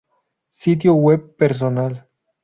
Sitio 0.49 0.95
web 0.95 1.35
personal 1.37 2.03